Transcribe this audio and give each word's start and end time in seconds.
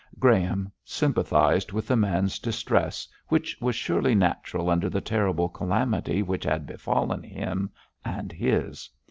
Graham 0.17 0.71
sympathised 0.83 1.71
with 1.73 1.85
the 1.87 1.95
man's 1.95 2.39
distress, 2.39 3.07
which 3.27 3.55
was 3.61 3.75
surely 3.75 4.15
natural 4.15 4.67
under 4.71 4.89
the 4.89 4.99
terrible 4.99 5.47
calamity 5.47 6.23
which 6.23 6.43
had 6.43 6.65
befallen 6.65 7.21
him 7.21 7.69
and 8.03 8.31
his. 8.31 8.89